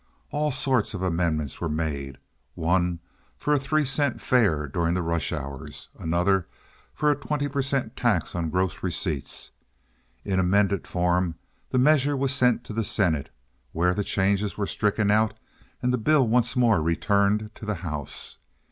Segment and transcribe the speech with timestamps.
[0.31, 2.97] All sorts of amendments were made—one
[3.37, 6.47] for a three cent fare during the rush hours, another
[6.91, 7.95] for a 20 per cent.
[7.95, 9.51] tax on gross receipts.
[10.25, 11.35] In amended form
[11.69, 13.29] the measure was sent to the senate,
[13.73, 15.35] where the changes were stricken out
[15.83, 18.39] and the bill once more returned to the house.